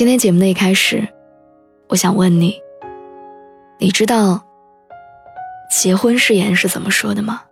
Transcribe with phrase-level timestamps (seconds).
[0.00, 1.06] 今天节目的一开始，
[1.90, 2.58] 我想问你：
[3.76, 4.42] 你知道
[5.70, 7.42] 结婚誓言是怎么说的吗？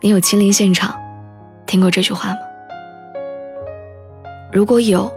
[0.00, 0.98] 你有亲临现场
[1.66, 2.38] 听过这句话吗？
[4.50, 5.12] 如果有，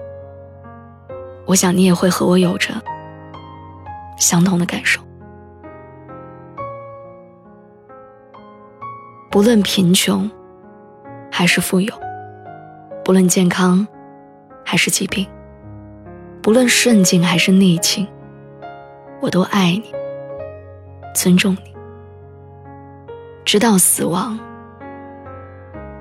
[1.46, 2.74] 我想你也会和我有着
[4.18, 5.02] 相同的感受。
[9.32, 10.30] 不论贫穷
[11.32, 11.96] 还是富有，
[13.06, 13.88] 不论健康。
[14.74, 15.28] 还是疾病，
[16.42, 18.08] 不论顺境还是逆境，
[19.22, 19.94] 我都爱你，
[21.14, 21.76] 尊重你，
[23.46, 24.40] 直到死亡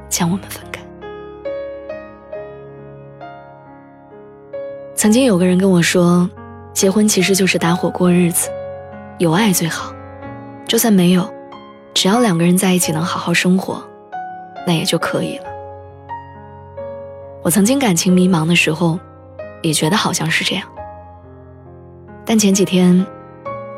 [0.08, 0.80] 将我们分开。
[4.94, 6.26] 曾经有个人跟我说，
[6.72, 8.48] 结婚其实就是搭伙过日子，
[9.18, 9.92] 有爱最好，
[10.66, 11.30] 就算没有，
[11.92, 13.86] 只要两个人在一起能好好生活，
[14.66, 15.51] 那也就可以了。
[17.44, 19.00] 我曾经感情迷茫的时候，
[19.62, 20.68] 也觉得好像是这样。
[22.24, 23.04] 但前几天，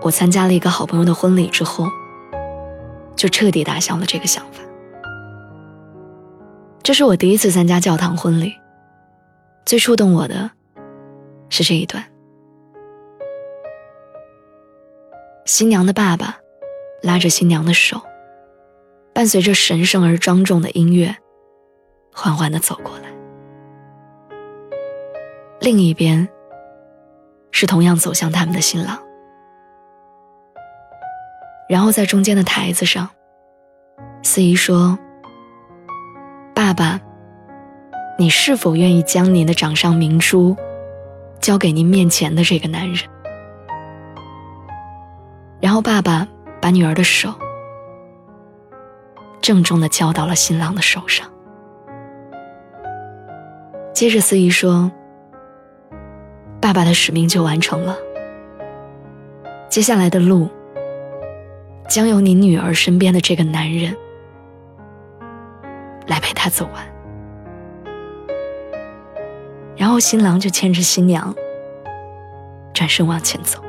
[0.02, 1.88] 我参加了一个好朋友的婚礼之后，
[3.16, 4.62] 就彻底打消了这个想法。
[6.82, 8.54] 这是我第一次参加教堂婚礼，
[9.64, 10.50] 最触动我的，
[11.48, 12.04] 是这一段：
[15.46, 16.36] 新娘的爸爸
[17.02, 17.98] 拉着新娘的手，
[19.14, 21.16] 伴随着神圣而庄重的音乐，
[22.12, 23.13] 缓缓地走过来。
[25.64, 26.28] 另一边，
[27.50, 28.98] 是同样走向他们的新郎。
[31.70, 33.08] 然后在中间的台子上，
[34.22, 34.98] 司仪说
[36.54, 37.00] ：“爸爸，
[38.18, 40.54] 你是否愿意将您的掌上明珠，
[41.40, 42.98] 交给您面前的这个男人？”
[45.62, 46.28] 然后爸爸
[46.60, 47.32] 把女儿的手，
[49.40, 51.26] 郑重的交到了新郎的手上。
[53.94, 54.92] 接着司仪说。
[56.64, 57.94] 爸爸的使命就完成了，
[59.68, 60.48] 接下来的路
[61.86, 63.94] 将由你女儿身边的这个男人
[66.06, 66.82] 来陪她走完。
[69.76, 71.34] 然后新郎就牵着新娘
[72.72, 73.60] 转身往前走。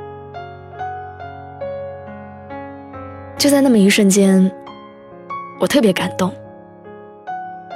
[3.38, 4.50] 就在那么一瞬间，
[5.60, 6.34] 我特别感动，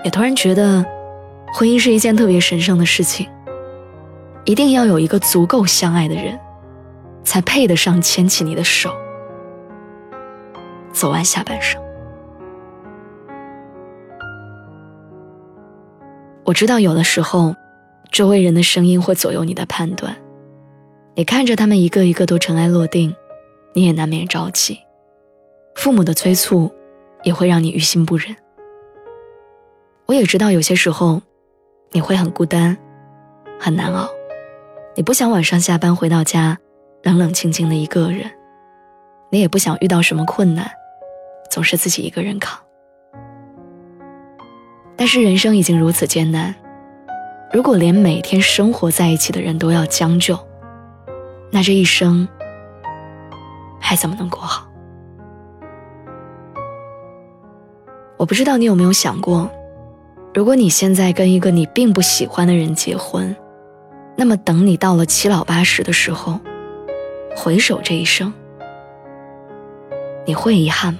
[0.06, 0.82] 也突然觉得
[1.54, 3.28] 婚姻是一件特别神圣的事情。
[4.50, 6.40] 一定要有一个足够相爱的人，
[7.24, 8.92] 才配得上牵起你的手，
[10.92, 11.80] 走完下半生。
[16.46, 17.56] 我知道有的时候，
[18.12, 20.18] 周围人的声音会左右你的判断，
[21.14, 23.16] 你看着他们一个一个都尘埃落定，
[23.76, 24.80] 你也难免着急。
[25.76, 26.72] 父母的催促，
[27.22, 28.36] 也会让你于心不忍。
[30.08, 31.22] 我也知道有些时候，
[31.92, 32.76] 你会很孤单，
[33.60, 34.10] 很难熬。
[35.00, 36.58] 你不想晚上下班回到家，
[37.04, 38.30] 冷冷清清的一个人，
[39.30, 40.70] 你也不想遇到什么困难，
[41.50, 42.60] 总是自己一个人扛。
[44.98, 46.54] 但是人生已经如此艰难，
[47.54, 50.38] 如果连每天生活在一起的人都要将就，
[51.50, 52.28] 那这一生
[53.80, 54.68] 还怎么能过好？
[58.18, 59.50] 我不知道你有没有想过，
[60.34, 63.34] 如果你现在跟一个你并不喜欢的人结婚。
[64.20, 66.42] 那么，等你到了七老八十的时候，
[67.38, 68.34] 回首这一生，
[70.26, 71.00] 你会遗憾吗？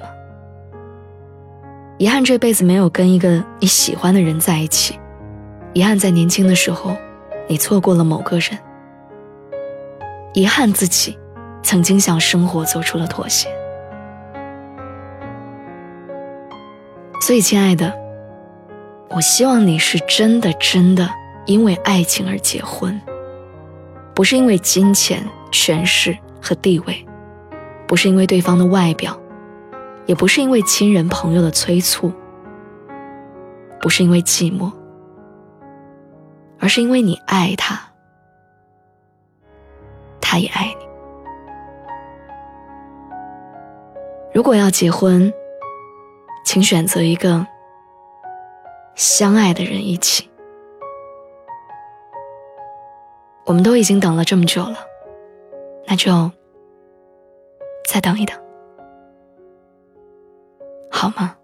[1.98, 4.98] 遗憾这辈子没有跟一个你喜欢的人在一起，
[5.74, 6.96] 遗憾在年轻的时候，
[7.50, 8.58] 你错过了某个人，
[10.34, 11.20] 遗憾自己
[11.62, 13.50] 曾经向生活做出了妥协。
[17.20, 17.94] 所以，亲爱的，
[19.10, 21.10] 我希望你是真的真的
[21.50, 23.02] 因为爱情而结婚。
[24.14, 27.04] 不是因为金钱、权势和地位，
[27.88, 29.20] 不是因为对方的外表，
[30.06, 32.14] 也不是因为亲人朋友的催促，
[33.82, 34.72] 不是因为寂寞，
[36.60, 37.82] 而是因为你爱他，
[40.22, 40.86] 他也爱你。
[44.36, 45.34] 如果要结婚，
[46.46, 47.48] 请选择一个
[48.94, 50.29] 相爱的人一起。
[53.50, 54.78] 我们都已经等了这么久了，
[55.88, 56.30] 那就
[57.84, 58.40] 再等一等，
[60.92, 61.36] 好吗？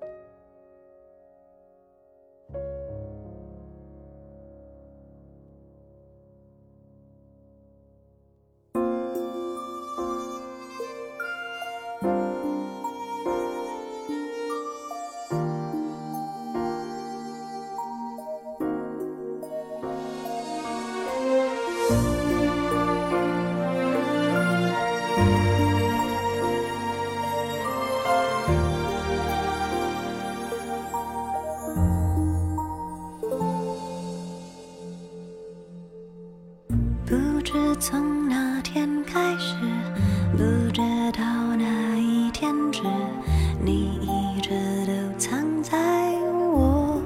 [37.88, 39.54] 从那天开始，
[40.32, 41.24] 不知道
[41.56, 42.82] 哪一天止，
[43.64, 44.50] 你一直
[44.88, 45.78] 都藏在
[46.52, 47.00] 我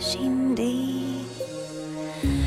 [0.00, 1.26] 心底。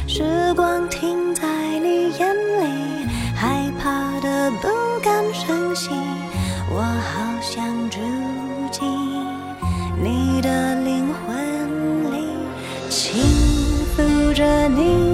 [0.07, 0.23] 时
[0.55, 1.47] 光停在
[1.77, 4.67] 你眼里，害怕的不
[5.03, 5.91] 敢声息，
[6.71, 7.99] 我好想住
[8.71, 8.89] 进
[10.01, 12.25] 你的灵魂里，
[12.89, 13.21] 轻
[13.95, 15.06] 抚着你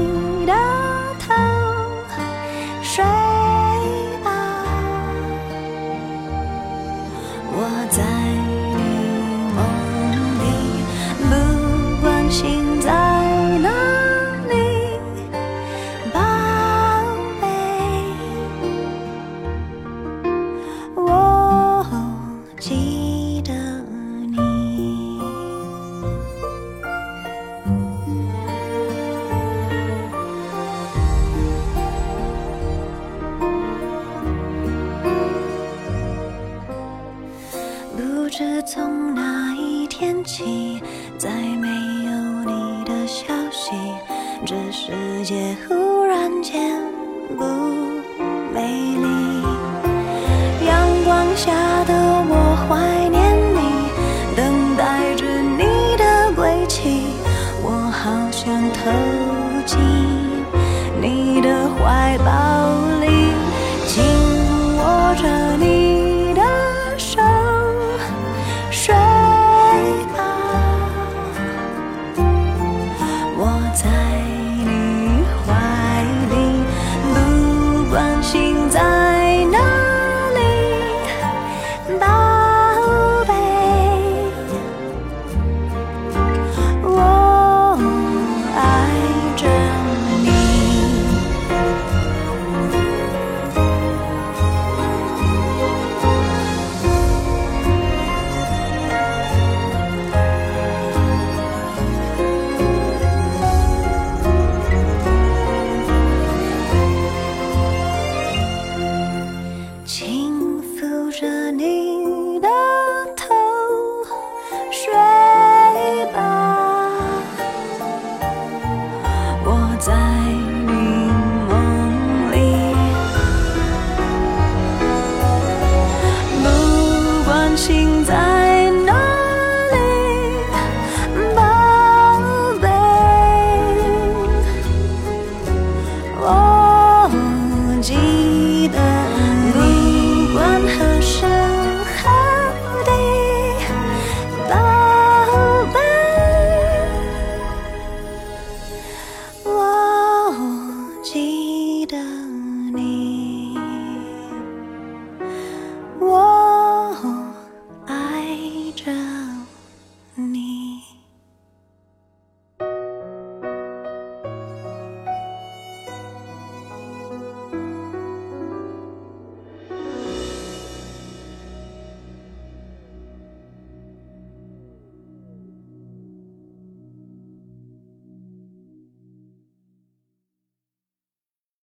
[39.15, 40.81] 那一天起，
[41.17, 42.11] 再没有
[42.45, 43.71] 你的消息，
[44.45, 46.81] 这世界忽然间
[47.37, 47.43] 不
[48.53, 49.07] 美丽。
[50.65, 51.51] 阳光下
[51.85, 51.93] 的
[52.29, 53.21] 我怀念
[53.53, 53.59] 你，
[54.35, 55.63] 等待着你
[55.97, 57.05] 的归期，
[57.61, 58.79] 我好想投
[59.65, 59.79] 进
[61.01, 62.42] 你的怀抱
[110.83, 112.49] 留着你的